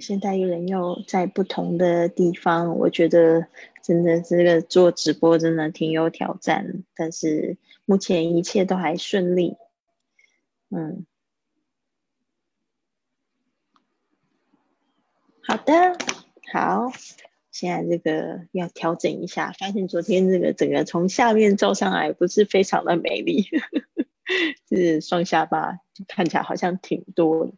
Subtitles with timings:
[0.00, 3.46] 现在有人又在不同的地方，我觉得
[3.82, 9.56] 真的这个做直播真的挺有挑战，但是目前一切都还顺利。
[10.70, 11.06] 嗯，
[15.42, 15.96] 好的，
[16.52, 16.92] 好，
[17.52, 23.46] 现在这个要调整一下，发现昨天这个整个从下面照上来不是非常的美丽，
[24.68, 25.78] 是双下巴
[26.08, 27.52] 看起来好像挺多。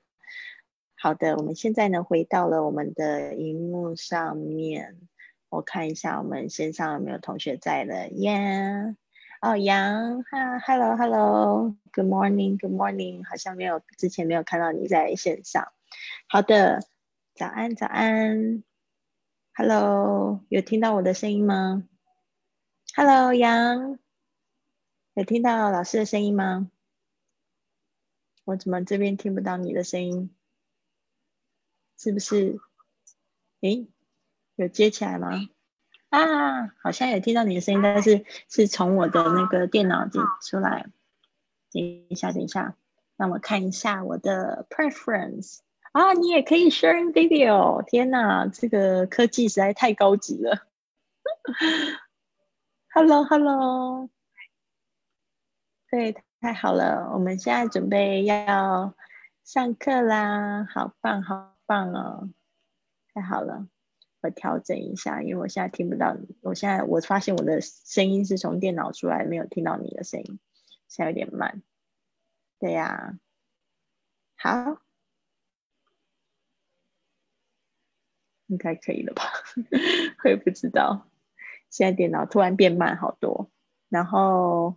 [1.00, 4.98] 好的，我们现在呢回到了我们的荧幕上面，
[5.48, 8.96] 我看一下我们线上有没有同学在了耶。
[9.40, 15.68] 哦，杨哈，Hello，Hello，Good morning，Good morning，好像没有之前没有看到你在线上。
[16.28, 16.80] 好的，
[17.36, 18.64] 早安，早安
[19.54, 21.84] ，Hello，有听到我的声音吗
[22.96, 24.00] ？Hello，杨，
[25.14, 26.68] 有听到老师的声音吗？
[28.44, 30.34] 我怎么这边听不到你的声音？
[31.98, 32.60] 是不是？
[33.60, 33.88] 诶，
[34.54, 35.32] 有接起来吗？
[36.10, 40.86] 啊，好像有听到你的声音，但是是从我的那个电脑进出来。
[41.70, 42.76] 等一下，等一下，
[43.16, 45.58] 让我看一下我的 preference。
[45.92, 47.82] 啊，你也可以 share video。
[47.82, 50.66] 天哪，这个科技实在太高级了。
[52.94, 54.08] Hello，Hello。
[55.90, 58.94] 对，太好了，我们现在准备要
[59.42, 61.57] 上课啦，好棒，好。
[61.68, 62.28] 棒了，
[63.12, 63.68] 太好了！
[64.22, 66.34] 我调整一下，因为我现在听不到你。
[66.40, 70.40] 我现在我发现我的声音是从电脑出来，没有听到你的声音，
[70.88, 71.62] 现在有点慢。
[72.58, 73.18] 对呀，
[74.36, 74.80] 好，
[78.48, 79.22] 应该可以了吧？
[80.24, 81.06] 我也不知道，
[81.70, 83.50] 现在电脑突然变慢好多，
[83.90, 84.76] 然后。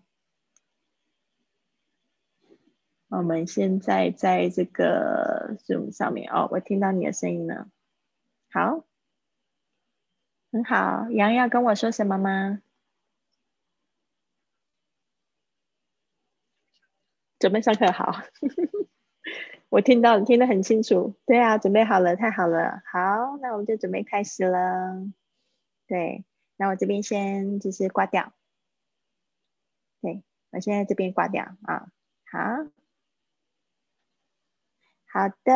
[3.11, 7.67] 我们现在在这个 Zoom 上面哦，我听到你的声音了。
[8.49, 8.85] 好，
[10.53, 11.09] 很好。
[11.11, 12.61] 杨要跟我说什么吗？
[17.37, 18.13] 准备上课，好。
[19.67, 21.13] 我听到，听得很清楚。
[21.25, 22.81] 对啊，准备好了，太好了。
[22.85, 25.05] 好，那我们就准备开始了。
[25.85, 26.23] 对，
[26.55, 28.31] 那我这边先就是挂掉。
[30.01, 31.91] 对，我现在这边挂掉啊。
[32.31, 32.71] 好。
[35.13, 35.53] 好的，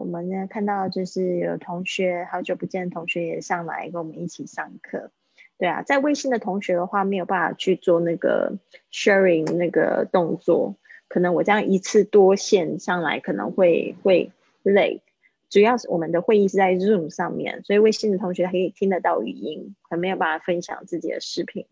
[0.00, 5.12] 我们呢看到就是有同学好久不见的同学也上来跟我们一起上课。
[5.58, 8.58] 对啊，在微信的同学的话没有办法去做那个
[8.92, 10.74] sharing 那个动作，
[11.06, 14.32] 可能我这样一次多线上来可能会会
[14.64, 15.02] 累。
[15.48, 21.66] 主要是我们的会议是在 Zoom 上面，所以微信的同学可以听得到语音，可没有办法分享自己的视频。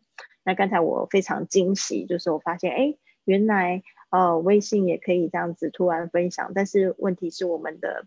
[0.45, 3.83] 那刚才我非常惊喜，就是我发现哎，原来。
[4.15, 8.07] 哦，微信也可以这样子突然分享，但是问题是我们的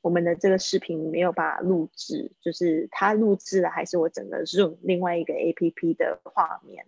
[0.00, 6.86] 我们的这个视频没有办法录制，就是它录制了还是我整个 Zoom 另外一个 APP 的画面。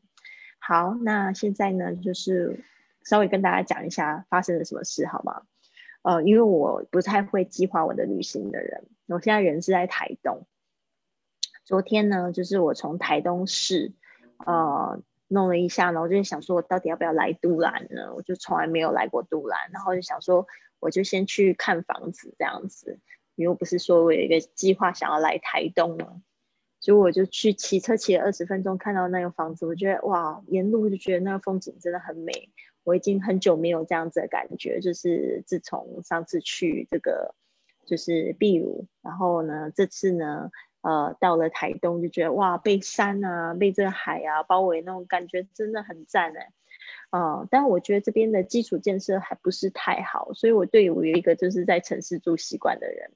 [0.61, 2.61] 好，那现在呢，就是
[3.03, 5.43] 稍微跟大家讲一下发生了什么事，好吗？
[6.03, 10.47] 呃，因为我不太会计划我的旅行的人，我现在人是在台东。
[11.65, 13.91] 昨天呢，就是我从台东市，
[14.47, 15.03] 呃。
[15.32, 18.15] 弄了一下呢，我就想说，我到底要不要来都兰呢？
[18.15, 20.47] 我就从来没有来过都兰，然后就想说，
[20.78, 22.98] 我就先去看房子这样子。
[23.34, 26.22] 因为我不是说我有一个计划想要来台东吗？
[26.81, 32.50] 所以我就去骑车骑了二十分钟，看到那个房子，我觉得哇，沿路就觉得那个风景真的很美。
[32.84, 37.34] 我已经很久没有这样子的感觉，就是自从上次去这个
[37.87, 40.50] 就是秘鲁，然后呢，这次呢。
[40.82, 46.53] 呃，到了台东就觉得哇，被山啊，被这个海啊包围，那种感觉真的很赞哎。
[47.10, 53.12] 嗯，但我觉得这边的基础建设还不是太好，所以我对我有一个就是在城市住习惯的人，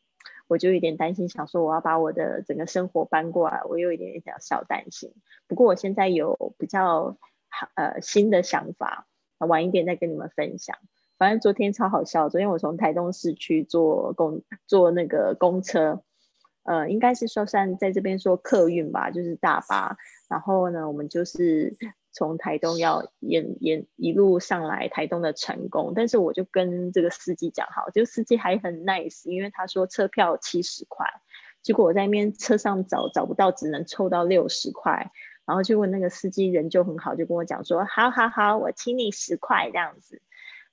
[0.46, 5.12] 我就有点担心，想说我要把我的整个生活搬过来，我有一点小小担心。
[5.48, 7.16] 不过我现在有比较
[7.48, 10.76] 好呃新的想法，晚一点再跟你们分享。
[11.18, 16.02] 反正昨天超好笑，昨天我从台东市区坐公坐那个公车。
[16.66, 19.96] 呃，应该是说算在这边说客运吧，就是大巴。
[20.28, 21.76] 然后呢，我们就是
[22.12, 25.92] 从台东要沿沿一路上来台东的成功。
[25.94, 31.06] 但是我就跟这个司机讲好，就司机还很 nice，因为他说车票七十块，
[31.62, 35.12] 结果我在那边车上找找不到，只能凑到六十块。
[35.44, 40.20] 然后就问那个司机人就很好，就跟我讲说，好好好，我请你十块这样子。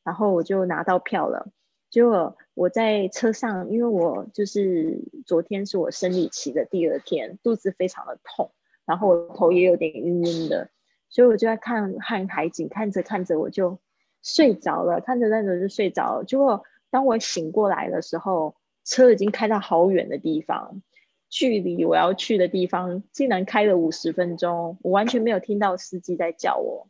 [0.04, 1.51] 然后我就拿到票了。
[1.94, 4.98] 结果我在车上，因为我就是
[5.28, 8.50] 昨天是我生理期的第二天，肚子非常的痛，
[8.84, 10.72] 然后我头也有点晕晕的，
[11.07, 13.78] 所以我就在看看海景，看着看着我就
[14.24, 16.24] 睡着了，看着看着就睡着了。
[16.24, 20.81] 结果当我醒过来的时候，车已经开到好远的地方，
[21.30, 26.88] 距离我要去的地方竟然开了五十分钟，我完全没有听到司机在叫我。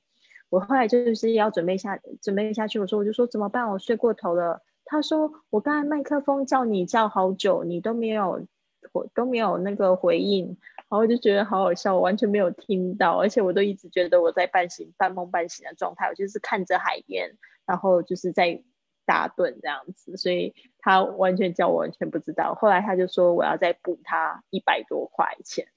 [0.48, 3.70] 我后来就是要准备下准备下去，我说我就说怎么办？
[3.70, 4.62] 我睡过头了。
[4.94, 8.46] 他说我刚才麦克风叫你叫好久，你都没有
[8.92, 17.36] 回都没有那个回应，然后我就觉得好好笑，我完全没有听到，而且我都一直觉得我在半醒半梦半醒的状态，我就是看着海边，
[17.66, 18.64] 然后就是在。
[19.06, 22.56] 打盹这样子，所以他完全叫我完全不知道。
[22.56, 25.68] 后来他就说我要再补他一百多块钱。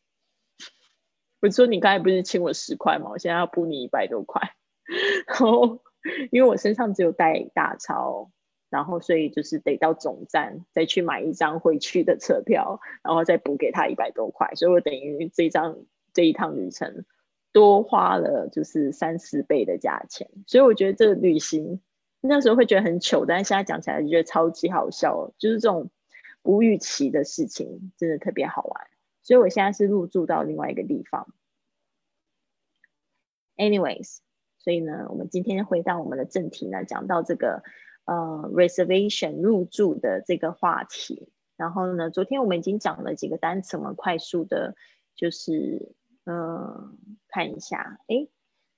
[1.43, 3.11] 我说你刚才不是欠我十块吗？
[3.11, 4.55] 我现在要补你一百多块。
[5.27, 5.83] 然后
[6.31, 8.31] 因为我身上只有带大钞，
[8.76, 14.52] 然后所以就是得到总站再去买一张回去的车票，然后再补给他一百多块。
[14.55, 15.78] 所以我等于这张
[16.12, 17.06] 这一趟旅程
[17.52, 20.28] 多花了就是三十倍的价钱。
[20.46, 21.81] 所以我觉得这旅行。
[22.20, 25.32] 那时候会觉得很糗，但是现在讲起来就觉得超级好笑。
[25.38, 25.88] 就是这种
[26.43, 28.87] 不预期的事情，真的特别好玩。
[29.22, 31.32] 所以我现在是入住到另外一个地方。
[33.56, 34.19] Anyways，
[34.58, 37.62] 所以呢，我们今天回到我们的正题呢，讲到这个
[38.06, 41.29] 呃 reservation 入住的这个话题。
[41.56, 44.75] 然后呢，昨天我们已经讲了几个单词，我们快速的，
[45.14, 45.94] 就是
[46.25, 46.97] 嗯
[47.29, 48.26] 看一下，哎。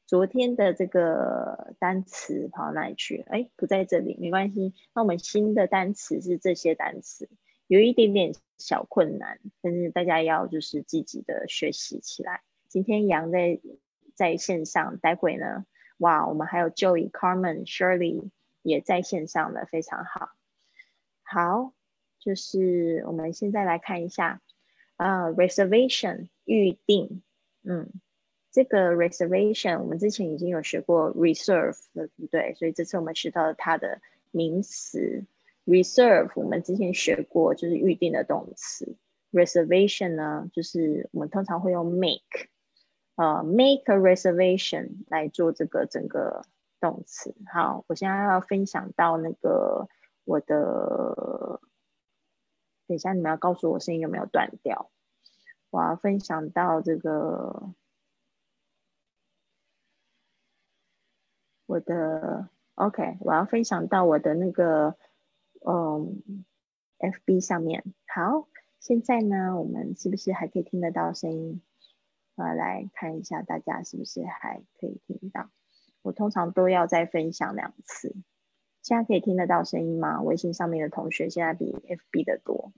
[0.07, 3.27] 昨天的这个单词跑到哪里去？
[3.29, 4.73] 哎，不在这里，没关系。
[4.95, 7.29] 那我们新的单词是这些单词，
[7.67, 12.41] 有一点点小困难，但是大家要就是积极的学习起来。
[12.69, 13.61] 今天杨在
[14.15, 15.67] 在线上，待会呢，
[15.99, 18.31] 哇，我们还有 Joey、Carmen、Shirley
[18.63, 20.31] 也在线上的，非常好。
[21.23, 21.73] 好，
[22.19, 24.41] 就是我们现在来看一下
[24.97, 27.23] 啊，reservation 预定，
[27.63, 27.89] 嗯。
[28.51, 32.55] 这个 reservation 我们之前已经有学过 reserve 了，对不对？
[32.55, 34.01] 所以这次我们学到它的
[34.33, 35.27] 名词
[35.67, 38.97] reserve，我们之前学过就是预定的动词。
[39.33, 42.49] reservation 呢，就是我们通常会用 make，
[43.17, 46.45] 呃，make a reservation 来做这个整个
[46.81, 47.35] 动词。
[47.53, 49.89] 好，我现在要分享到那个
[50.25, 51.61] 我的，
[52.87, 54.91] 等一下你们要告诉我声音有没有断掉。
[55.71, 57.75] 我要分享到这个。
[61.67, 64.97] 我的 OK，我要分享到我的那个
[65.61, 66.45] 嗯
[66.99, 67.85] FB 上面。
[68.07, 68.49] 好，
[68.81, 71.61] 现在呢，我们是不是还可以听得到声音？
[72.37, 75.51] 我来看一下大家是不是还可以听到。
[76.03, 78.15] 我通常都要再分享两次。
[78.83, 80.23] 现在可以听得到声音吗？
[80.23, 82.73] 微信上面的同学现在比 FB 的多。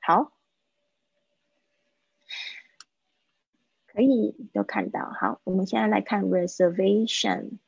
[0.00, 0.32] 好，
[3.86, 5.10] 可以都看到。
[5.10, 7.58] 好，我们现在来看 reservation。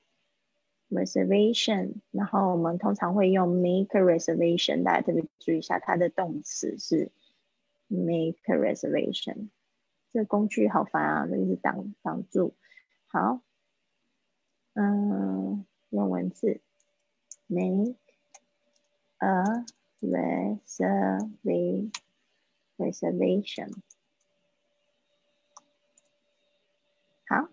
[0.90, 7.12] reservation，然后我们通常会用 make a reservation，大家特别注意一下，它的动词是
[7.88, 9.50] make a reservation。
[10.10, 12.54] 这工具好烦啊，一直挡挡住。
[13.06, 13.42] 好，
[14.80, 16.60] 嗯，用文字
[17.48, 17.96] make
[19.18, 19.64] a
[22.78, 23.72] reservation。
[27.26, 27.48] 好，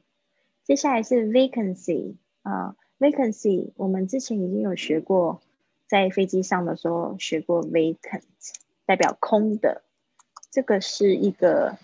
[0.64, 2.76] 接下来是 vacancy 啊。
[3.00, 5.42] Vacancy，我们之前已经有学过，
[5.88, 8.22] 在飞机上的时候学过 vacant，
[8.86, 9.82] 代表空的。
[10.52, 11.76] 这个是一个，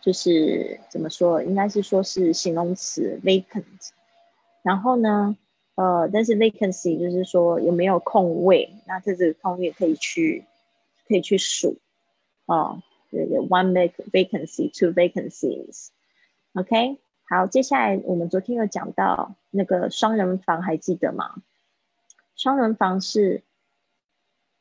[0.00, 3.90] 就是怎么说，应该是说是形容词 vacant。
[4.62, 5.36] 然后呢，
[5.74, 10.44] 呃，但是 vacancy 就是说有没有空位，那这个空位可以去
[11.08, 11.78] 可以去数
[12.46, 16.98] 哦，对对，one vacancy，two vacancies，OK。
[17.24, 21.42] 好，接下来我们昨天有讲到那个双人房，还记得吗？
[22.34, 23.44] 双人房是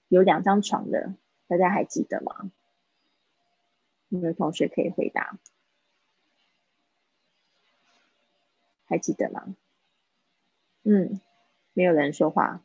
[0.07, 1.15] 有两张床的，
[1.47, 2.51] 大家还记得吗？
[4.09, 5.37] 有没有同学可以回答？
[8.85, 9.55] 还记得吗？
[10.83, 11.19] 嗯，
[11.73, 12.61] 没有人说话。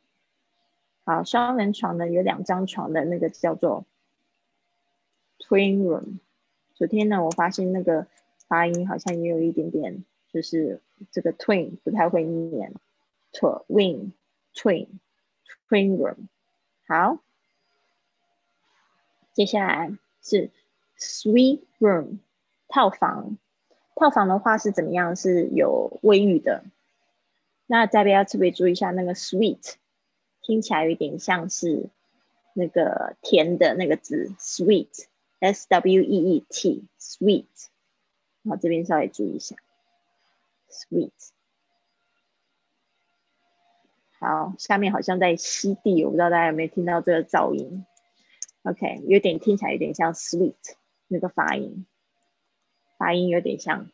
[1.05, 3.85] 好，双人床呢有两张床的那个叫做
[5.39, 6.19] twin room。
[6.75, 8.07] 昨天呢，我发现那个。
[8.47, 12.75] 发音好像也有一点点，就是这个 twin 不太会念
[13.33, 14.13] ，twin
[14.55, 14.87] twin
[15.67, 16.29] twin room。
[16.87, 17.19] 好，
[19.33, 20.51] 接下来是
[20.99, 22.19] suite room
[22.69, 23.39] 套房。
[23.97, 25.17] 套房的话是怎么样？
[25.17, 26.65] 是有卫浴的。
[27.67, 29.75] 那这边要特别注意一下，那个 sweet
[30.43, 31.89] 听起来有点像是
[32.55, 35.07] 那个甜的那个字，sweet
[35.41, 37.47] s w e e t sweet。
[38.47, 39.57] 好，这边稍微注意一下
[40.71, 41.11] ，sweet。
[44.21, 47.87] 好，下面好像在吸地，我不知道大家有没有听到这个噪音。
[48.63, 50.55] OK，有点听起来有点像 sweet
[51.09, 51.87] 那个发音，
[52.99, 53.91] 发音有点像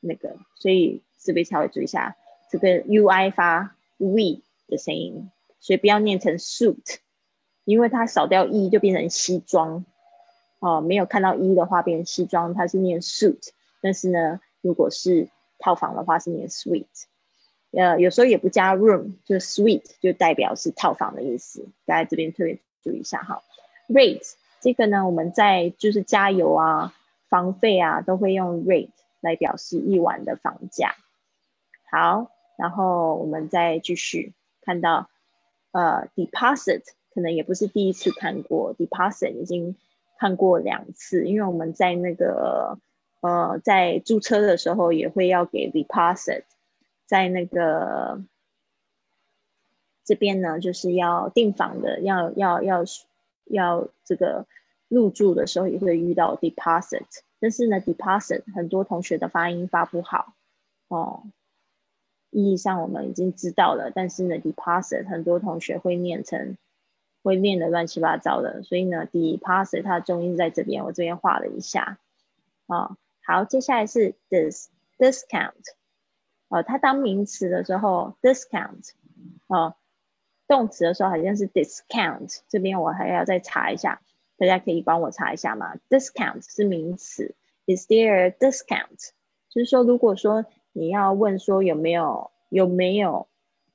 [0.00, 2.16] 那个，所以这边稍微注意一下
[2.52, 6.98] 这个 ui 发 we 的声音，所以不要念成 suit，
[7.64, 9.86] 因为它少掉 e 就变成西装
[10.58, 13.48] 哦，没有看到 e 的话变成西装，它是念 suit，
[13.80, 17.04] 但是呢，如果是套房的话是念 suite，
[17.70, 23.42] 呃，有时候也不加 room，就 suite 就代表是套房的意思，大家这边特别注意一下哈。
[23.88, 26.92] rate 这个呢，我们在就是加油啊、
[27.30, 28.90] 房费啊，都会用 rate
[29.22, 30.96] 来表示一晚的房价。
[31.90, 32.30] 好，
[32.62, 35.10] 然后我们再继续看到，
[35.72, 39.74] 呃，deposit 可能也不是第一次看过，deposit 已经
[40.18, 42.78] 看过两次，因为我们在那个
[43.20, 46.44] 呃在租车的时候也会要给 deposit，
[47.06, 48.22] 在那个
[50.04, 52.84] 这边呢就是要订房的，要要要。
[53.46, 54.46] 要这个
[54.88, 57.02] 入住的时候也会遇到 deposit，
[57.40, 60.32] 但是呢，deposit 很多同学的发音发不好
[60.86, 61.24] 哦。
[62.32, 66.56] 意义上我们已经知道了，但是呢，deposit 很多同学会念成
[67.22, 71.98] 会念的乱七八糟的，所以呢，deposit 它的重音在这边，我这边画了一下
[72.66, 72.96] 啊。
[73.24, 74.66] 好，接下来是 dis
[74.98, 75.52] discount
[76.48, 78.90] 哦，它当名词的时候 discount
[79.46, 79.76] 哦。
[80.48, 84.02] 动词的时候好像是 discount，这边我还要再查一下，
[84.36, 87.34] 大家可以帮我查一下吗？discount 是名词
[87.66, 89.10] ，is there a discount？
[89.48, 93.28] 就是说，如果说你要问说有没有有没有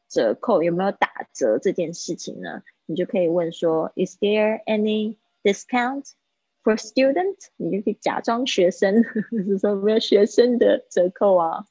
[0.08, 6.12] 折扣，有没有打折这件事情呢，你就可以问说 is there any discount
[6.64, 7.36] for student？
[7.58, 9.04] 你就可以假装学生，
[9.46, 11.66] 是说没有学生的折扣啊。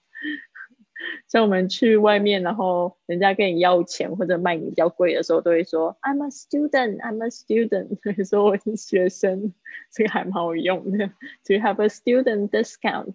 [1.29, 9.53] 像我们去外面，然后人家跟你要钱或者卖你比较贵的时候，都会说 "I'm a student, I'm a student"， 所以说我是学生，
[9.93, 11.09] 这个还蛮好用的。
[11.09, 13.15] To have a student discount，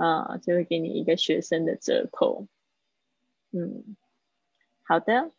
[0.00, 2.46] 啊，就会给你一个学生的折扣。
[3.50, 3.96] 嗯，
[4.82, 5.30] 好的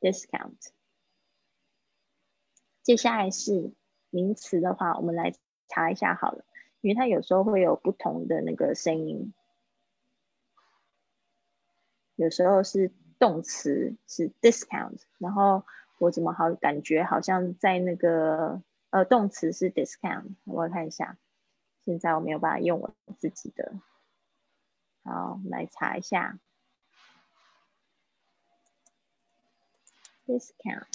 [0.00, 0.70] ，discount。
[2.82, 3.72] 接下来是
[4.10, 5.34] 名词的话，我们来
[5.68, 6.44] 查一下好了，
[6.80, 9.32] 因为它有时候会有不同的那个声音。
[12.16, 15.64] 有时候是动词是 discount，然后
[15.98, 18.60] 我怎么好感觉好像在那个
[18.90, 21.18] 呃动词是 discount，我看一下，
[21.84, 23.72] 现在我没有办法用我自己的，
[25.02, 26.38] 好来查一下。
[30.24, 30.86] Discount，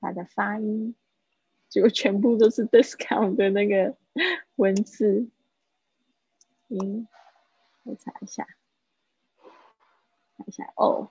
[0.00, 0.96] 它的发音
[1.68, 3.96] 就全部都是 discount 的那个
[4.56, 5.30] 文字
[6.66, 7.06] 音。
[7.84, 8.48] 我查一下，
[10.36, 11.08] 查一下哦。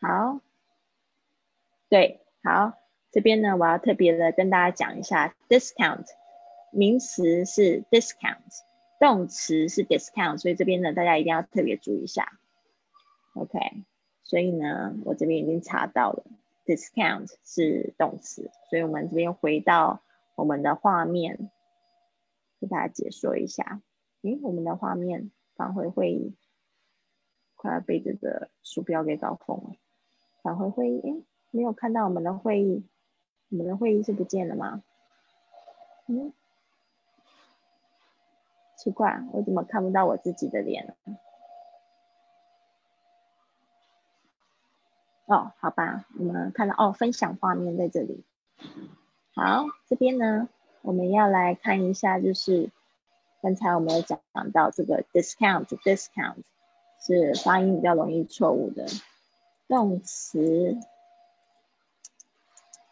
[0.00, 0.40] 好，
[1.88, 2.78] 对，好，
[3.10, 6.04] 这边呢，我要特别的跟大家讲一下，discount
[6.70, 8.62] 名词是 discount，
[9.00, 12.38] 动词是 discount，所以这边呢，大家一定要特别注意一下。
[13.34, 13.58] OK，
[14.24, 16.24] 所以呢，我这边已经查到了
[16.66, 20.02] ，discount 是动词，所以我们这边回到
[20.34, 21.50] 我们的画面，
[22.60, 23.80] 给大家解说一下。
[24.22, 26.34] 诶，我们的画面返回会议
[27.54, 29.72] 快要被这个鼠标给搞疯了。
[30.42, 32.84] 返回会议，诶，没有看到我们的会议，
[33.50, 34.82] 我们的会议是不见了吗？
[36.06, 36.32] 嗯，
[38.76, 41.18] 奇怪，我怎么看不到我自己的脸呢？
[45.26, 48.24] 哦，好吧，我们看到哦，分享画面在这里。
[49.34, 50.48] 好，这边呢，
[50.82, 52.70] 我们要来看一下，就是。
[53.40, 54.18] 刚才我们有讲
[54.52, 56.42] 到这个 discount，discount
[57.00, 58.84] 是发音比较容易错误的
[59.68, 60.76] 动词，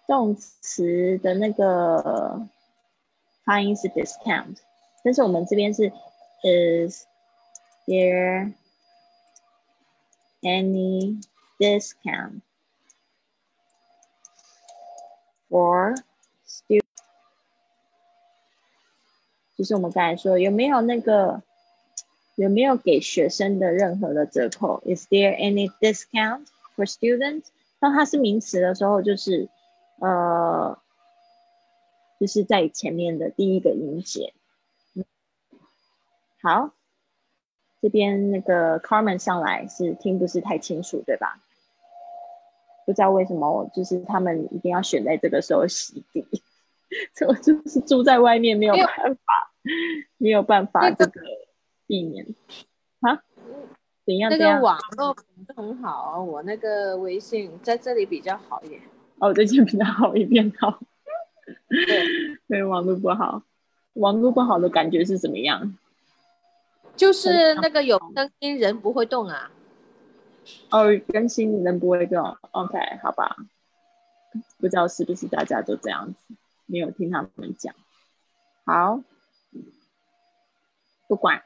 [0.07, 2.49] 动词的那个
[3.45, 4.57] 发音是 discount，
[5.03, 5.93] 但是我们这边是
[6.43, 7.05] is
[7.87, 8.53] there
[10.43, 11.21] any
[11.59, 12.41] discount
[15.49, 15.97] for
[16.47, 16.83] student？
[19.57, 21.43] 就是我们刚才说，有没有那个
[22.35, 26.47] 有没有给学生的任何的折扣？Is there any discount
[26.77, 27.47] for students？
[27.79, 29.49] 当它是名词的时候，就是
[30.01, 30.79] 呃，
[32.21, 34.35] 就是在前面的第一个音节。
[36.43, 36.71] 好，
[37.81, 41.41] 这边那个 Carmen 上来是听不是太清楚，对吧？
[42.85, 46.25] 不知道为什么，就是他们一定要选在这个时候洗地，
[47.15, 47.27] 这。
[47.29, 48.87] 我就是住在外面，没有办
[49.17, 49.53] 法，
[50.19, 51.21] 没有办法这个
[51.89, 52.25] 避免
[53.01, 53.25] 啊。
[54.05, 54.31] 怎样？
[54.31, 58.81] 那个网络不是很好，我那个微信在这里比较好一点。
[59.19, 60.79] 哦，最近比较好一点，好。
[61.69, 62.05] 对，
[62.49, 63.43] 对，网络不好，
[63.95, 65.77] 网络不好的感觉是怎么样？
[66.97, 69.51] 就是那个有更新人不会动啊。
[70.71, 73.37] 哦，更新人不会动，OK，好吧。
[74.59, 76.35] 不知道是不是大家都这样子，
[76.67, 77.75] 没有听他们讲。
[78.65, 79.01] 好，
[81.09, 81.43] 不管，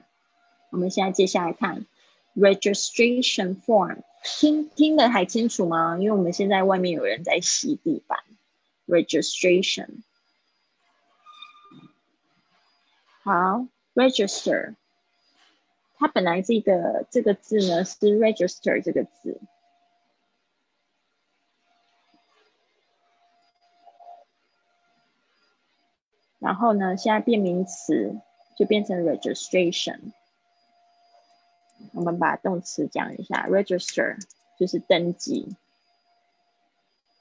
[0.71, 1.87] 我们现在接下来看
[2.35, 5.97] registration form，听听的还清楚吗？
[5.99, 8.19] 因为我们现在外面有人在洗地板。
[8.87, 10.03] registration，
[13.23, 14.75] 好，register，
[15.95, 19.41] 它本来这个这个字呢是 register 这个字。
[26.41, 28.19] 然后呢，现在变名词
[28.59, 30.13] 就变成 registration。
[31.93, 34.17] 我们把动词讲一下，register
[34.59, 35.49] 就是登记。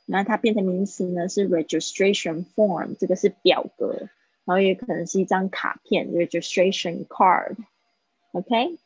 [0.05, 4.09] 那它变成名词呢，是 registration form，这个是表格，
[4.45, 7.55] 然后也可能是一张卡片，registration card。
[8.31, 8.77] OK，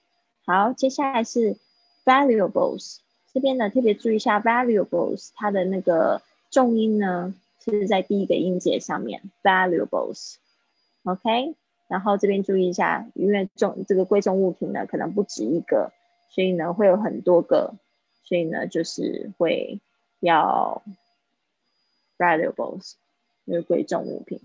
[0.45, 1.57] 好，接下来是
[2.05, 2.97] valuables，
[3.33, 7.35] 这边呢特别注意一下 valuables，它的那个重音呢。
[7.65, 11.55] 是在第一个音节上面，valuables，OK，
[11.93, 15.91] 然后这边注意一下，因为重这个贵重物品呢可能不止一个，
[16.27, 17.75] 所以呢会有很多个，
[18.23, 19.79] 所以呢就是会
[20.19, 20.81] 要
[22.17, 22.93] valuables，
[23.45, 24.41] 就是贵重物品。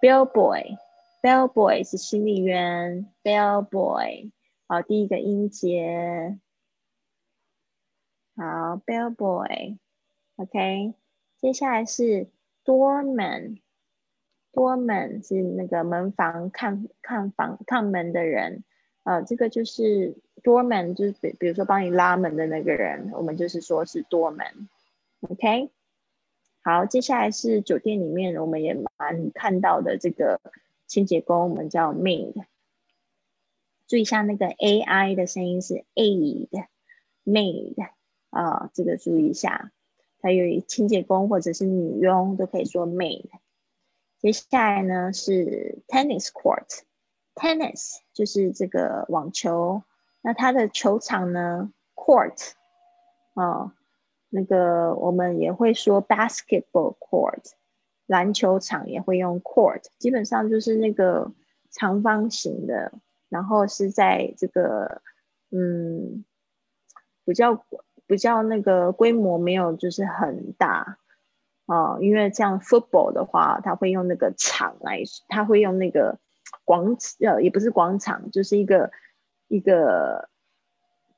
[0.00, 4.30] bellboy，bellboy 是新力员，bellboy，
[4.66, 6.38] 好，第一个音节，
[8.34, 10.94] 好，bellboy，OK，
[11.38, 12.28] 接下来是
[12.64, 13.58] doorman。
[14.52, 18.64] Doorman，Doorman 是那个门房看看房看门的人，
[19.04, 25.70] 呃，这个就是 Doorman，就是比比如说帮你拉门的那个人，我们就是说是 Doorman，OK。
[26.62, 30.40] 好，接下来是酒店里面我们也蛮看到的这个
[30.86, 32.34] 清洁工，我们叫 maid。
[33.86, 37.74] 注意一下那个 AI 的声音是 aid，maid
[38.30, 39.72] 啊，这个注意一下。
[40.20, 43.30] 还有清洁工或者是女佣都可以说 maid。
[44.18, 49.82] 接下来呢是 tennis court，tennis 就是这个网球，
[50.20, 52.52] 那它的球场呢 court，
[53.34, 53.72] 哦，
[54.28, 57.52] 那个我们也会说 basketball court，
[58.06, 61.32] 篮球场也会用 court，基本上就是那个
[61.70, 62.92] 长方形的，
[63.28, 65.02] 然后是在这个
[65.50, 66.24] 嗯
[67.24, 67.64] 比较。
[68.08, 70.96] 比较那个规模没有就是很大。
[71.68, 76.18] 啊，因为像 football 的话，他会用那个场来，他会用那个
[76.64, 78.90] 广呃也不是广场，就是一个
[79.48, 80.30] 一个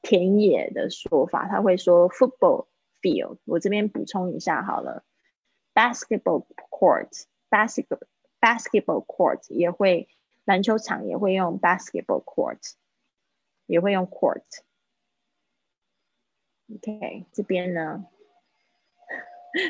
[0.02, 2.66] 田野的说法，他会说 football
[3.00, 3.38] field。
[3.44, 5.04] 我这边补充一下好了
[5.72, 7.86] ，basketball court，basket
[8.40, 10.08] basketball court 也会
[10.44, 12.72] 篮球场也会用 basketball court，
[13.66, 14.42] 也会用 court。
[16.74, 18.06] OK，这边呢，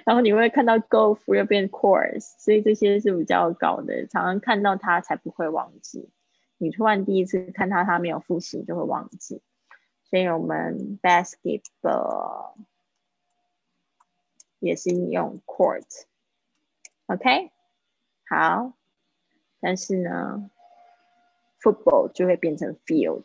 [0.04, 6.10] 然后你会看到 golf 又变 course，所以这些是比较高的，常常看到它才不会忘记。
[6.58, 9.40] 你突然第一次看到它没有复习就会忘记，
[10.04, 12.52] 所以我们 basketball
[14.58, 17.50] 也是用 court，OK，
[18.28, 18.74] 好，
[19.60, 20.50] 但是呢
[21.62, 23.22] ，football 就会变成 field，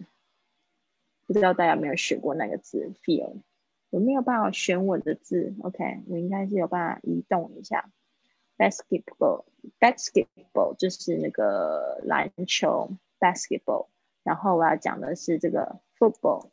[1.27, 3.41] 不知道大家有没有学过那个字 field。
[3.89, 7.89] 我没有办法选我的字，OK，我应该是有办法移动一下。
[8.57, 13.87] Basketball，basketball 就是那个篮球，basketball。
[14.23, 16.49] 然后我要讲的是这个 football。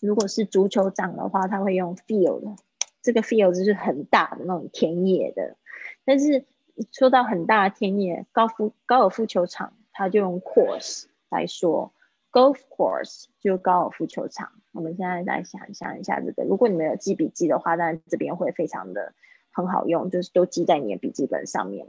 [0.00, 2.56] 如果是足球场的话，它会用 field，
[3.02, 5.56] 这个 field 就是很大的那种田野的。
[6.04, 6.44] 但是
[6.90, 11.92] 说到很大的田野，高尔夫高尔夫球场，它就用 course 来说。
[12.32, 14.52] Golf course 就高尔夫球场。
[14.72, 19.12] 我们现在来想象一下这个，如果你们有记笔记的话，当然这边会非常的
[19.50, 21.88] 很好用，就是都记在你的笔记本上面。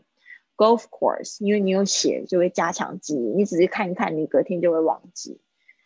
[0.57, 3.33] Golf course，因为你有写，就会加强记忆。
[3.33, 5.39] 你只是看一看，你隔天就会忘记。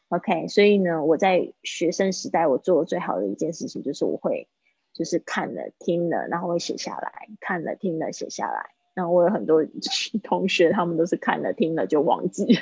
[0.09, 4.47] OK，所以呢，我在学生时代，我做的最好的一件事情就是我会
[4.91, 8.71] 就是看了听了，然后会写下来，看了听了写下来。
[8.97, 9.63] 然后我有很多
[10.23, 12.57] 同学，他们都是看了听了就忘记。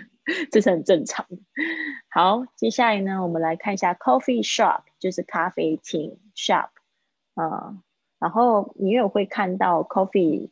[0.52, 1.38] 这是很正常的。
[2.10, 6.68] 好，接下来呢，我们来看一下 coffee shop，就是咖啡厅 shop
[7.36, 7.82] 啊。
[8.20, 10.50] 然后你也会看到 coffee，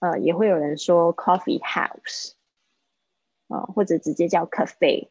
[0.00, 2.32] 呃，也会有人说 coffee house
[3.46, 5.06] 啊，或者直接叫 cafe，cafe。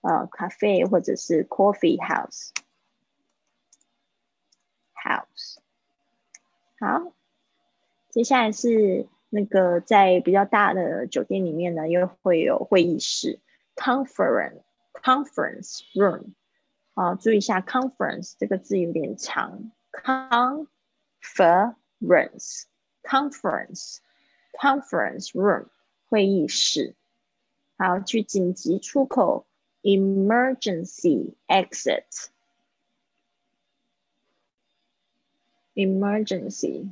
[0.00, 2.52] 呃，cafe 或者是 coffee house
[4.94, 5.57] house。
[6.80, 7.12] 好，
[8.10, 13.40] 接下来是那个在比较大的酒店里面呢，又会有会议室
[13.74, 14.62] conference
[14.92, 16.34] conference room。
[16.94, 20.66] 啊，注意一下 conference 这个字有点长，conference
[23.02, 23.98] conference
[24.52, 25.66] conference room
[26.08, 26.94] 会议室。
[27.76, 29.46] 好，去紧急出口
[29.82, 32.28] emergency exit。
[35.78, 36.90] Emergency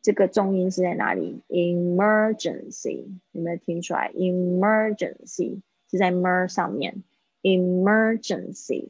[0.00, 7.02] 这个重音是在哪里？emergency 有没有听出来？emergency 是在 mer 上面
[7.42, 8.88] ，emergency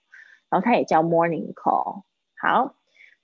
[0.48, 2.02] 然后它也叫 morning call。
[2.36, 2.74] 好。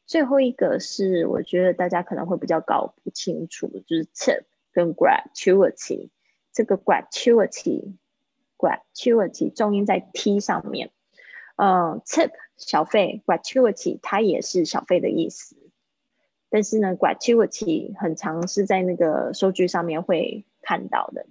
[0.09, 6.09] 最后一个是，我觉得大家可能会比较搞不清楚，就是 tip 跟 gratuity。
[6.51, 10.93] 这个 gratuity，gratuity 重音在 t 上面。
[11.57, 15.57] 嗯，tip 小费，gratuity 它也是小费的意思。
[16.49, 21.27] 但是呢，gratuity 很常是在那个收据上面会看到的，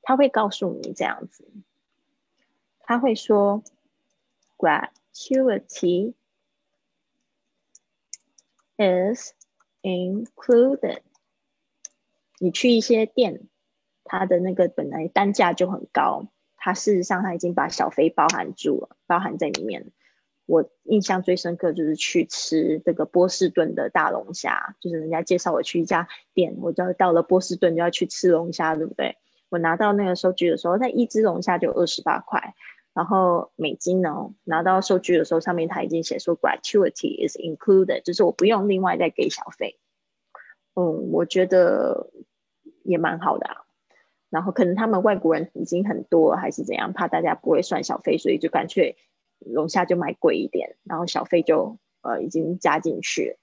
[0.00, 1.50] 他会告诉你这样子，
[2.78, 3.64] 他会说
[4.56, 6.14] gratuity。
[8.82, 9.32] Is
[9.82, 11.00] included。
[12.38, 13.48] 你去一些店，
[14.04, 19.92] 它的那个本来单价就很高，它事实上它已经把小费包含住了，包含在里面。
[20.46, 29.16] 我印象最深刻就是去吃这个波士顿的大龙虾，就是人家介绍我去一家店，我就到了波士顿就要去吃龙虾，对不对？
[29.48, 32.54] 我拿到那个收据的时候，那一只龙虾就二十八块。
[32.94, 34.34] 然后美金呢？
[34.44, 39.78] 拿到收据的时候，上面他已经写说 gratuity is included，就是我不用另外再给小费。
[40.74, 42.10] 嗯，我觉得
[42.82, 43.46] 也蛮好的。
[44.28, 48.96] 然后可能他们外国人已经很多，还是怎样，怕大家不会算小费，所以就干脆
[49.38, 53.38] 龙虾就买贵一点，然后小费就呃已经加进去。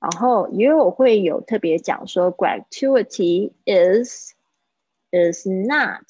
[0.00, 4.32] 然后因为我会有特别讲说 gratuity is
[5.10, 6.04] is not。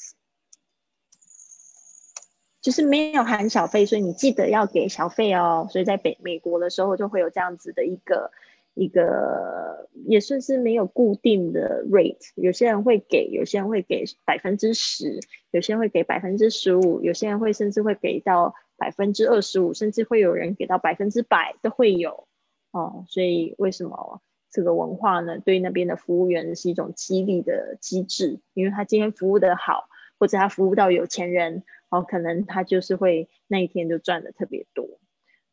[2.65, 5.69] 就是没有含小费，所以你记得要给小费哦。
[5.71, 8.31] 所以在北美国的时候，就会有这样子的一个
[8.73, 12.31] 一个，也算是没有固定的 rate。
[12.37, 22.27] 有些人会给，有些人会给百分之十，有些人会给百分之十五，有些人会甚至会给到百分之二十五，甚至会有人给到百分之百都会有
[22.71, 23.05] 哦。
[23.11, 25.39] 所以为什么这个文化呢？
[25.39, 31.63] 对那边的服务员是一种激励的机制，因为他今天服务的好，或者他服务到有钱人。
[31.95, 34.99] 哦，可能他就是会那一天就赚的特别多，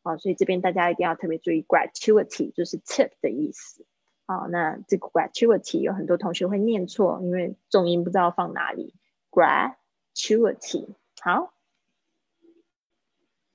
[0.02, 3.86] 啊，所以这边大家一定要特别注意，gratuity 就是 tip 的意思，
[4.26, 8.92] 啊，那这个 gratuity 有很多同学会念错，因为重音不知道放哪里
[9.30, 11.54] ，gratuity，好，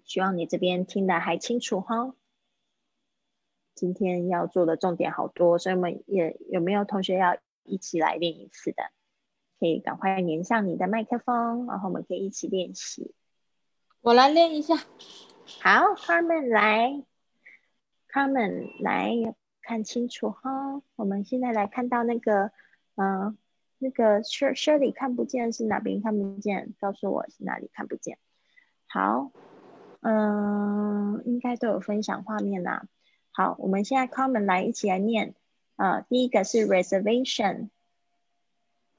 [0.06, 2.16] 希望你这边听的还清楚哈。
[3.76, 8.84] 今天要做的重点好多，所以我们也有没有同学要一起来练一次的？
[9.60, 13.14] 可以赶快连上你的麦克风，然后我们可以一起练习。
[14.02, 14.76] 我来练一下。
[14.76, 17.04] 好，Carmen 来
[18.12, 20.82] ，Carmen 来看清楚哈。
[20.96, 22.52] 我们现在来看到那个，
[22.96, 23.38] 嗯，
[23.80, 26.74] 那个 Shirley 看不见是哪边看不见？
[26.80, 28.18] 告诉我是哪里看不见。
[28.88, 29.32] 好，
[30.02, 32.88] 嗯，应该都有分享画面啦。
[33.32, 35.34] 好，我们现在 Carmen 来一起来念。
[35.76, 37.70] 啊，第一个是 reservation。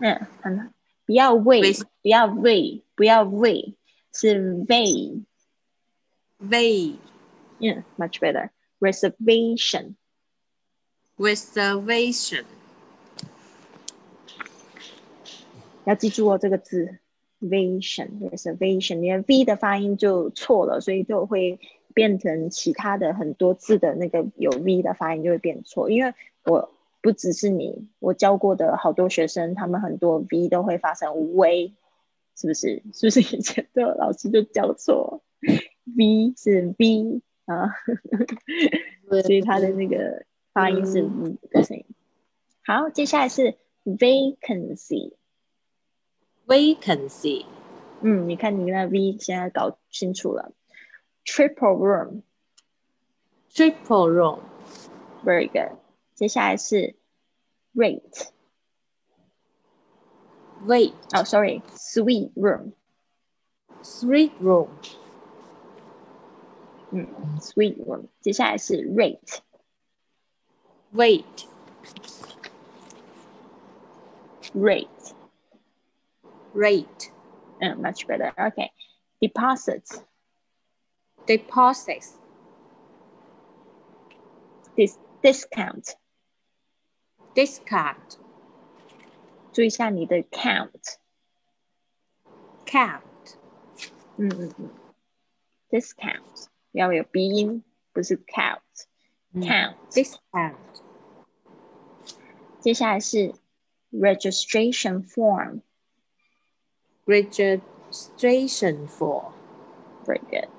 [0.00, 0.72] 嗯，很
[1.06, 1.60] 不要喂，
[2.02, 3.74] 不要喂，不要喂，
[4.12, 5.24] 是 v
[6.38, 6.94] v，
[7.58, 9.94] 嗯，much better reservation
[11.16, 12.44] reservation，
[15.84, 16.98] 要记住哦这个字
[17.40, 21.58] reservation reservation，你的 v 的发音就错了，所以就会
[21.92, 26.72] 变成其他的很多字的那个有 v 的发音就会变错，因为我。
[27.00, 31.74] 不只是你，我教过的好多学生，他们很多 v 都会发成 v，
[32.36, 32.82] 是不是？
[32.92, 37.74] 是不是以前的老师就教错？V 是 V 啊，
[39.08, 41.84] 所以他的那个发音是 V 的声音。
[42.64, 45.14] 好，接下来是 vacancy。
[46.46, 47.44] vacancy
[48.00, 50.52] 嗯，你看你那 V 现在搞清楚了。
[51.24, 52.22] Triple room。
[53.52, 54.40] triple room
[55.24, 55.78] Very good。
[56.17, 56.95] 接下来是
[57.73, 58.27] rate。
[60.65, 62.73] wait 哦、s o r r y s w e e t room。
[63.83, 64.69] suite room
[66.91, 67.07] 嗯，
[67.39, 68.07] suite room。
[68.21, 69.39] 接下来是 rate。
[70.93, 71.23] wait
[74.53, 75.13] rate。
[76.53, 77.09] rate
[77.59, 80.03] 嗯，much better。OK。Deposits。
[81.25, 82.17] deposits
[84.75, 85.95] dis discount。
[87.37, 88.17] discount
[89.51, 90.97] 注意一下你的 count。
[92.65, 93.01] count
[94.17, 94.69] 嗯嗯嗯，
[95.69, 99.75] discount 要有鼻音，不是 count。count。
[99.91, 100.55] discount
[102.59, 103.33] 接下来是
[103.91, 105.61] registration form。
[107.05, 109.33] registration form
[110.05, 110.49] Very good。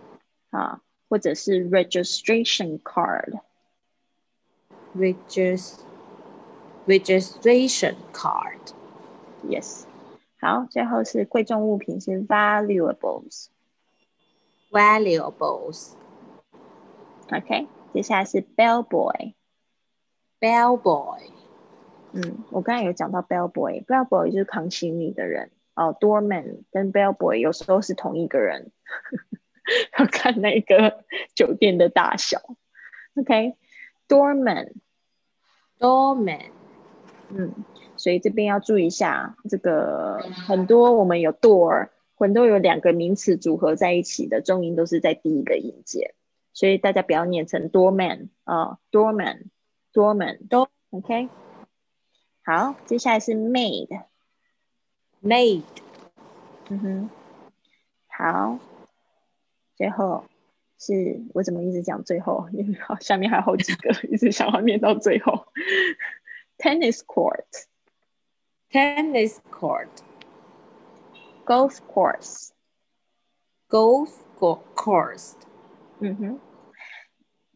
[0.50, 3.40] 啊，或者是 registration card。
[4.94, 5.78] regis
[6.88, 8.72] registration card
[9.48, 9.84] Yes。
[10.40, 13.46] 好，最后是贵重物品是 valuables。
[14.70, 15.92] valuables
[17.30, 19.34] OK，接下来是 bellboy。
[20.40, 21.30] bellboy
[22.12, 25.96] 嗯，我刚才有讲到 bellboy，bellboy 就是扛行李的人哦。
[25.98, 28.70] doorman 跟 bellboy 有时候是同一个人，
[29.98, 32.38] 要看那个酒店的大小。
[33.16, 34.72] OK，doorman，、
[35.78, 36.50] doorman
[37.29, 37.53] 嗯，
[37.95, 46.15] 所以这边要注意一下，这个很多我们有 door，很多有两个名词组合在一起的重音都是在第一个音节，
[46.53, 51.29] 所以大家不要念成 doorman 啊、doorman，doorman，Door- OK。
[52.43, 53.87] 好，接下来是 maid。
[55.21, 55.61] maid
[56.69, 57.09] 嗯哼，
[58.07, 58.59] 好，
[59.75, 60.23] 最后
[60.79, 62.47] 是我怎么一直讲最后？
[62.53, 65.45] 因 为好下面还有好几个， 一直想要念到最后。
[66.58, 67.66] Tennis court,
[68.72, 70.02] tennis court
[71.44, 72.52] golf course，
[73.68, 75.34] golf go- course
[76.00, 76.40] 嗯哼，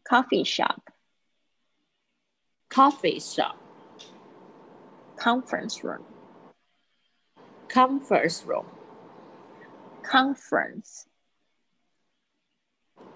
[0.05, 0.81] coffee shop,
[2.69, 3.57] coffee shop
[5.17, 6.05] conference room,
[7.69, 8.67] conference room
[10.03, 11.07] conference。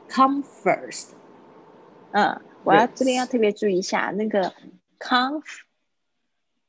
[0.09, 1.13] conference
[2.13, 4.53] 嗯，我要 Yes 这边要特别注意一下那个
[4.99, 5.43] conf，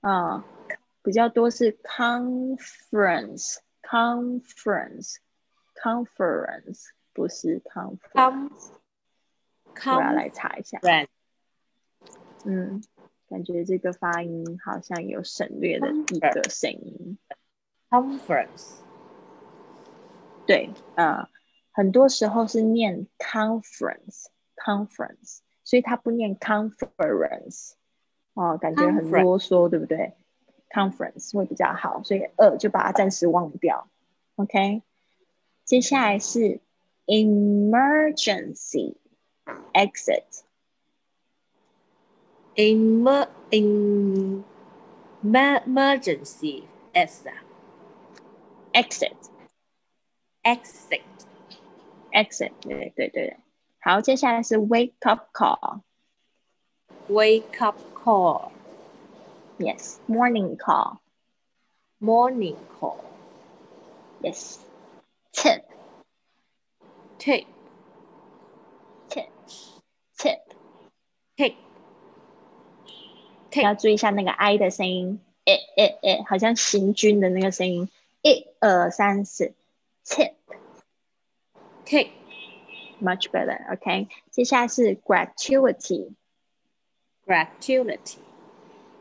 [0.00, 0.44] 啊、
[1.02, 5.16] 比较多是 conference, conference,
[5.74, 8.70] conference，不是 conference。
[9.86, 10.78] 我要来查一下。
[12.44, 12.82] 嗯，
[13.28, 17.18] 感觉这个发音好像有省略的一个声音。
[17.90, 18.76] conference
[20.46, 21.28] 对，呃，
[21.72, 27.72] 很多时候是念 conference，conference，所以它不念 conference，
[28.38, 30.12] 哦，感觉很啰嗦，对不对
[30.70, 33.88] ？conference 会比较好，所以二就把它暂时忘掉。
[34.36, 34.82] OK，
[35.64, 36.60] 接下来是
[37.06, 38.94] emergency
[39.72, 40.22] exit。
[42.54, 44.44] emer in
[45.20, 47.34] me- emergency exit
[48.72, 49.16] exit
[50.44, 51.02] exit
[52.12, 53.36] exit，对对对对。
[53.80, 55.80] 好，接下来是 wake up call。
[57.08, 57.76] wake up
[58.07, 58.51] call
[59.59, 60.99] Yes, morning call.
[61.99, 63.03] morning call
[64.21, 64.59] Yes.
[65.33, 65.63] Tip,
[67.17, 67.45] tip
[69.09, 69.27] tip,
[70.17, 71.53] tip.
[73.51, 77.89] tip 要注意一下那个 i 的声音，诶诶诶，好像行军的那个声音。
[78.23, 79.53] 一二三四，
[80.05, 80.33] tip
[81.85, 82.07] tip
[83.01, 83.73] much better.
[83.73, 86.13] OK，接下来是 gratuity。
[87.28, 88.16] Gratuity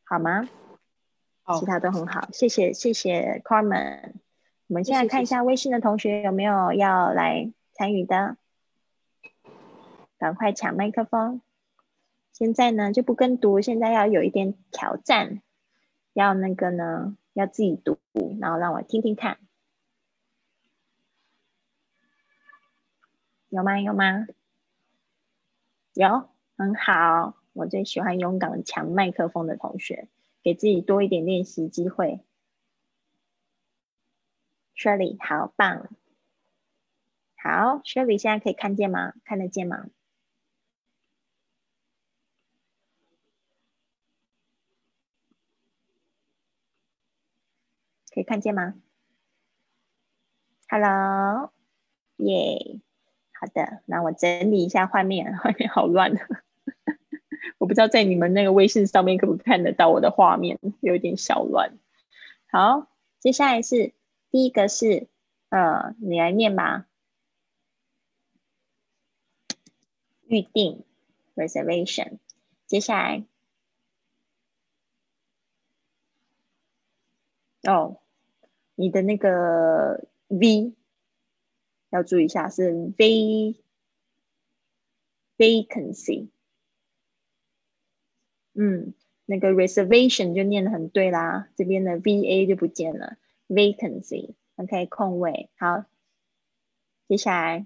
[0.03, 0.49] 好吗？
[1.43, 4.15] 好其他都很好，谢谢谢谢 Carmen。
[4.67, 8.37] 我们现在看一下微信的同学有没有要来参与的，
[10.17, 11.41] 赶快抢麦克风。
[12.33, 15.43] 现在呢就不跟读，现在要有一点挑战，
[16.13, 17.99] 要那个呢要自己读，
[18.41, 19.37] 然后让我听听看，
[23.49, 23.79] 有吗？
[23.79, 24.25] 有吗？
[25.93, 27.35] 有，很好。
[27.53, 30.07] 我最喜欢勇敢抢麦克风的同学，
[30.41, 32.21] 给自己多一点练习机会。
[34.75, 35.89] Shirley，好棒。
[37.37, 39.13] 好，Shirley，现在可以看见吗？
[39.23, 39.85] 看得见吗？
[48.11, 48.73] 可以看见吗
[50.67, 51.51] ？Hello，
[52.17, 52.81] 耶，
[53.39, 56.11] 好的，那我整理一下画面，画面好乱，
[57.59, 61.77] 我不知道在你们那个微信上面可不看得到我的画面，有点小乱。
[62.51, 62.87] 好，
[63.19, 63.93] 接下来是
[64.31, 65.07] 第一个是，
[65.49, 66.86] 呃，你来念吧。
[70.27, 70.83] 预定
[71.35, 72.17] reservation，
[72.65, 73.25] 接下来
[77.63, 77.99] 哦。
[78.79, 80.75] 你的那个 V
[81.89, 83.55] 要注意一下，是 V
[85.35, 86.29] vacancy。
[88.53, 88.93] 嗯，
[89.25, 95.49] 那个 reservation 就念的很对啦，这边的 VA 就不见了，vacancy，OK，空位。
[95.57, 95.85] 好，
[97.07, 97.65] 接下来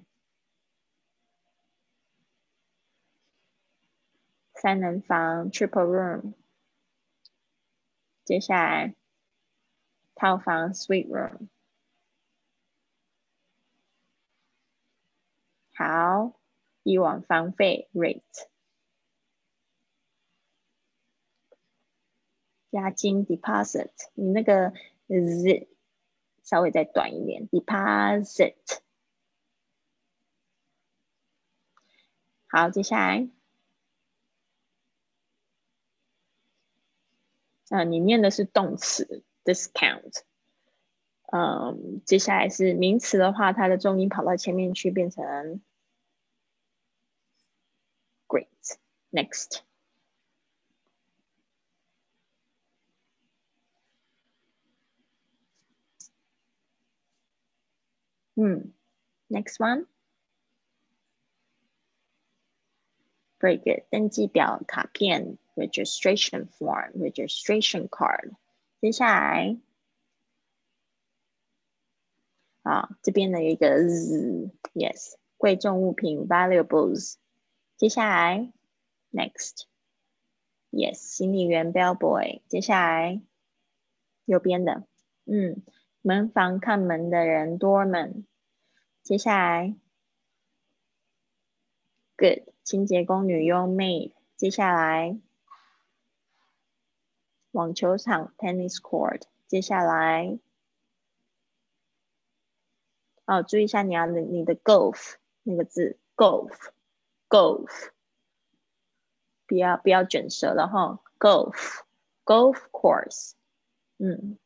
[4.62, 6.36] 三人房 triple room，
[8.24, 8.95] 接下来。
[10.13, 11.47] 套房 suite room，
[15.74, 16.39] 好，
[16.84, 18.21] 以往房费 rate，
[22.69, 24.74] 押金 deposit，你那个
[25.08, 25.67] z
[26.43, 28.58] 稍微再短一点，deposit，
[32.47, 33.28] 好，接下来，
[37.71, 39.23] 嗯，你念的是动词。
[39.43, 40.21] discount，
[41.34, 45.60] 嗯，接下来是名词的话，它的重音跑到前面去，变成
[48.27, 48.45] great。
[49.10, 49.62] Next，
[58.36, 58.73] 嗯
[59.27, 59.88] ，next one。
[63.39, 68.32] Very good，登记表、卡片 registration form、registration card。
[68.80, 69.58] 接下来，
[72.64, 77.16] 啊，这边的一个 z，yes，贵重物品 valuables。
[77.78, 78.52] 接下来
[79.12, 82.42] ，next，yes，行李员 bellboy。
[82.48, 83.22] 接下来，
[84.26, 84.88] 右边的，
[85.26, 85.64] 嗯，
[86.02, 88.26] 门房看门的人 doorman。
[89.04, 89.76] 接下来
[92.16, 94.14] ，good，清洁工女佣 maid。
[94.38, 95.20] 接下来。
[97.53, 99.22] 网球场 （tennis court）。
[99.46, 100.38] 接下来，
[103.25, 107.90] 哦，注意一下你要的你的 golf 那个字，golf，golf，
[109.46, 113.33] 不要不要卷舌了哈，golf，golf course，
[113.99, 114.37] 嗯，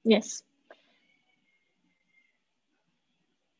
[0.03, 0.41] ，exit，yes，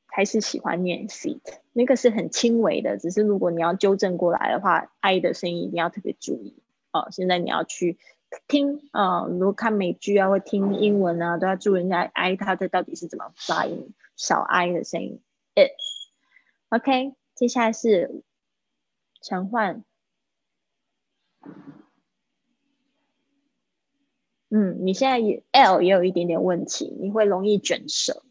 [0.07, 1.41] 还是喜欢念 seat，
[1.73, 6.55] 那个是很轻微的，只是如果你要纠正过来的话，i 的声音一定要特别注意
[6.91, 7.09] 哦。
[7.13, 7.97] 现在你要去
[8.49, 13.95] 听啊，如果看美剧啊，或听英文啊，都要注意人家 i 它的到底是怎么发音。
[14.17, 15.21] 小 i 的声音
[15.55, 18.23] ，it，OK，接下来是
[19.21, 19.85] 陈焕。
[24.51, 28.23] 嗯，你现在也 L 也有一点点问题，你会容易卷舌，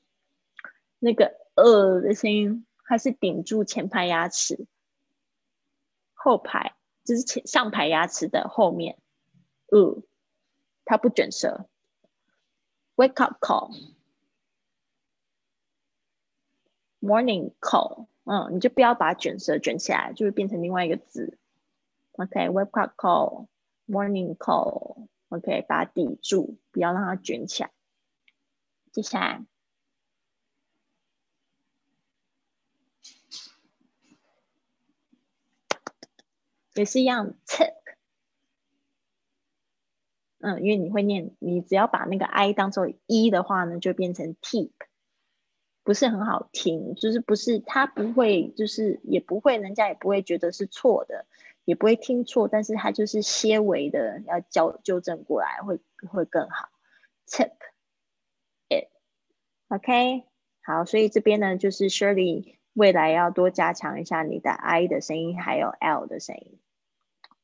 [1.00, 4.68] 那个呃的声音，它是顶住前排牙齿，
[6.14, 9.00] 后排就是前上排牙齿的后面，
[9.72, 10.04] 呃，
[10.86, 11.66] 它不卷舌。
[12.98, 13.44] Wake up
[17.02, 21.38] call，morning call，嗯，你就不要把卷舌卷起来，就会变成另外一个字。
[22.12, 25.08] OK，wake up call，morning call。
[25.30, 27.72] OK，把它抵住，不要让它卷起来。
[28.92, 29.46] 接下来
[36.74, 37.81] 也是一样，t。
[40.42, 44.72] 嗯，因为你会念，你只要把那个 i 当做一的话呢，就变成 tip，
[45.84, 51.26] 不是很好听，就是不是它不会，就是也不会，人家也不会觉得是错的。
[51.64, 55.80] 也不会听错，但是它就是些微的要纠纠正过来，会
[56.10, 56.70] 会更好。
[57.28, 57.52] Tip
[58.68, 60.24] it，OK，
[60.64, 66.60] 好，所以这边呢，就是 Shirley 未来要多加强一下你的 I 的声音，还有 L 的声音。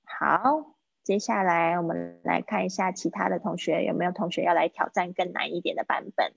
[0.03, 0.75] 好，
[1.07, 6.33] 接下来我们来看一下其他的同学有没有同学要来挑战更难一点的版本，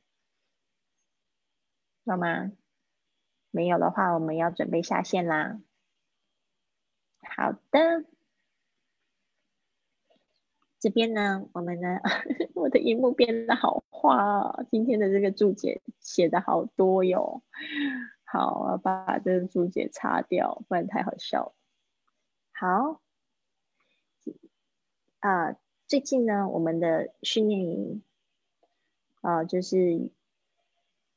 [2.04, 2.52] 有吗？
[3.50, 5.60] 没有的话，我们要准备下线啦。
[7.20, 8.04] 好的，
[10.78, 11.98] 这边呢，我们呢，
[12.54, 17.42] 我的荧幕变得好花，今天的这个注解写的好多哟。
[18.22, 21.54] 好，我要把这个注解擦掉，不然太好笑了。
[22.52, 23.00] 好，
[25.20, 25.56] 啊，
[25.86, 28.02] 最近呢，我们的训练营，
[29.20, 30.10] 啊，就是。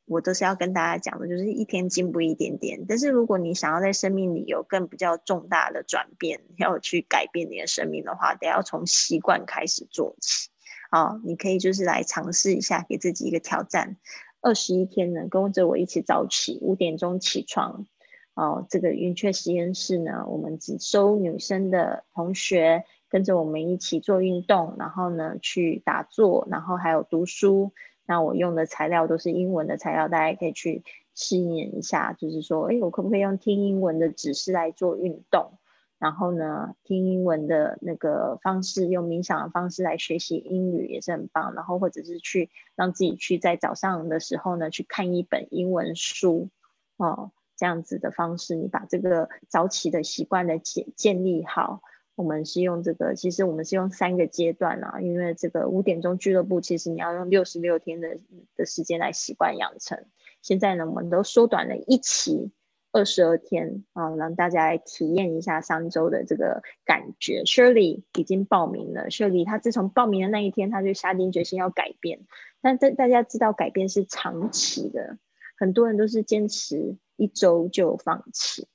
[0.05, 2.85] 我都是要跟大家讲的，就是一天进步一点点。
[2.85, 10.49] 但是如果你想要在生命里有更比较重大的转变，要去改变你的生命的话，得要从习惯开始做起。
[10.89, 13.95] 啊，你可以就是来尝试一下，给自己一个挑战，
[14.41, 17.87] 二十一天呢，跟着我一起早起，五点钟起床。
[18.33, 22.83] 哦，这个云雀实验室呢，我们只收女生的同学，
[23.13, 27.71] 跟着我们一起做运动，然后呢去打坐，然后还有读书。
[28.07, 30.81] 那我用的材料都是英文的材料，大家可以去
[31.13, 32.13] 试验一下。
[32.13, 35.51] 就是说，哎，我可不可以用听英文的指示来做运动？
[35.99, 41.53] 然后呢，听英文的那个方式，用冥想的方式来学习英语也是很棒。
[41.53, 46.49] 然后或者是去让自己去在早上的时候呢，去看一本英文书
[46.97, 51.83] 哦，这样子的方式，你把这个早起的习惯的建建立好。
[52.15, 58.19] 我们是用这个，其实我们是用三个阶段啊，因为这个五点钟俱乐部，其实你要用六十六天的
[58.55, 60.05] 的时间来习惯养成。
[60.41, 62.51] 现在呢，我们都缩短了一期
[62.91, 67.41] 二十二天啊，让大家来体验一下三周的这个感觉。
[67.45, 72.19] Shirley 已经报名了，Shirley 他自从报名的那一天，他就下定决心要改变。
[72.61, 75.17] 但大大家知道，改变是长期的，
[75.57, 78.67] 很多人都是坚持一周就放弃。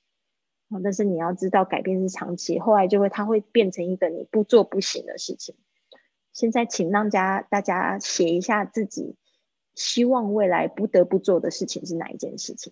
[0.83, 5.55] 但是你要知道，改变是长期，后来就会它会变成一个你不做不行的事情。
[6.31, 9.15] 现在，请让家大家写一下自己
[9.73, 12.71] 希望未来不得不做的事情是哪一件事情。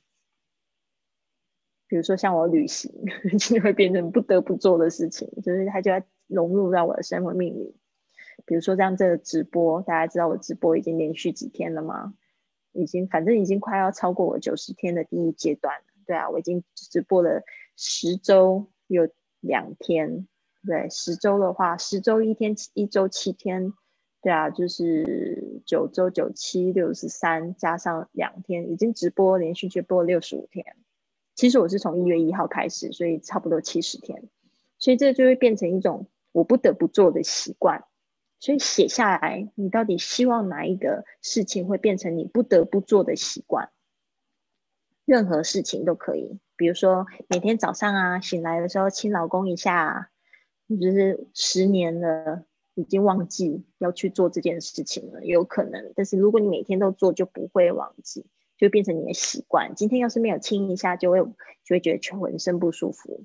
[1.87, 2.91] 比如说，像我旅行，
[3.39, 7.75] 就会变成不得不做的事情，就是它就要融入到我的生活命里。
[8.45, 12.13] 比如说，像这个直播，大家知道我直播已经连续几天了吗？
[12.73, 15.85] 已经，反正已经快要超过我九十天的第一阶段了。
[16.05, 17.43] 对啊，我已经直播了。
[17.77, 19.07] 十周有
[19.39, 20.27] 两天，
[20.65, 23.71] 对，十周的话，十周一天，一周七天，
[24.21, 30.75] 对啊，就是九周九七六十三加上两天，已经直播连续直播六十五天。
[31.35, 34.27] 其实我是从一月一号开始，所以差不多七十天，
[34.79, 37.85] 所以这就会变成一种我不得不做的习惯。
[38.39, 43.69] 所以写下来，你到底希望哪一个事情会变成你不得不做的习惯？
[45.05, 46.39] 任何事情都可以。
[46.57, 50.09] 比如说每天早上啊，醒来的时候亲老公一下，啊
[50.67, 52.43] 就是十年了，
[52.73, 55.93] 已经忘记要去做这件事情了，有可能。
[55.95, 58.25] 但是如果你每天都做，就不会忘记，
[58.57, 59.75] 就变成你的习惯。
[59.75, 61.35] 今天要是没有亲一下，就会就
[61.69, 63.23] 会觉得全身不舒服。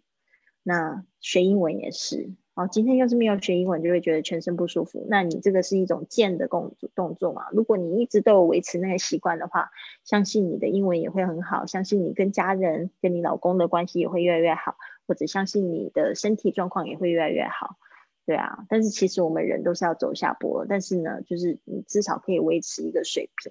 [0.62, 2.30] 那学英文也是。
[2.54, 5.06] 哦，今天要是没有学英文，就会觉得全身不舒服。
[5.08, 7.46] 那你这个是一种健的动动作嘛？
[7.50, 9.70] 如果你一直都有维持那个习惯的话，
[10.04, 14.76] 相信你的英文也会很好，相信你跟家人、跟你老公的关系也会越来越好，
[15.08, 17.78] 或者相信你的身体状况也会越来越好。
[18.26, 23.50] 对啊，但是其实我们人都是要走下坡，但是呢，就是你至少可以维持一个水平。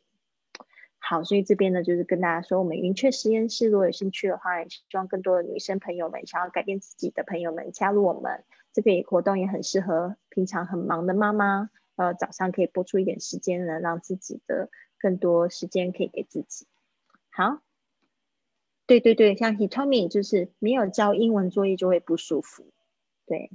[1.00, 8.44] 好，所以这边呢，就是跟大家说，我们云雀实验室如果有兴趣的话，也希望更多的女生朋友们想要改变自己的朋友们加入我们。
[8.74, 14.70] 这个活动也很适合平常很忙的妈妈，呃，早上可以播出一点时间呢，让自己的
[15.00, 16.66] 更多时间可以给自己。
[17.30, 17.62] 好，
[18.88, 22.66] 对对对，像 Hitomi 就是没有交英文作业就会不舒服，
[23.26, 23.50] 对，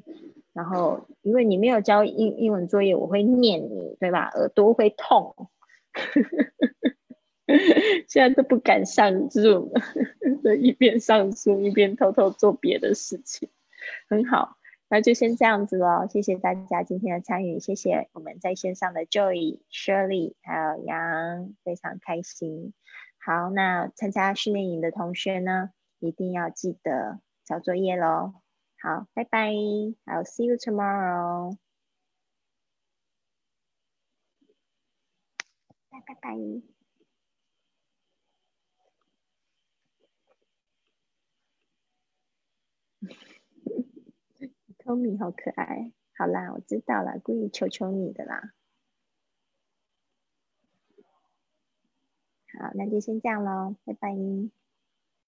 [0.52, 4.26] 然后因为你没有交英英文作业，我会念你，对吧？
[4.34, 5.48] 耳朵会痛。
[8.08, 9.70] 现在都不敢上 Zoom，
[10.60, 13.48] 一边上 Zoom 一边偷偷做别的事情，
[14.08, 14.55] 很好，
[14.88, 16.06] 那就先这样子喽。
[16.08, 22.72] 谢谢大家今天的参与，谢谢我们在线上的 Joy、Shirley 还有杨，非常开心。
[23.18, 28.34] 好，那参加训练营的同学呢，一定要记得交作业喽。
[28.80, 31.56] 好，拜拜，I'll see you tomorrow。
[35.90, 36.75] 拜拜拜。
[44.86, 48.52] 欧米好可爱，好啦，我知道了，故意求求你的啦。
[52.56, 54.14] 好，那就先这样喽，拜拜。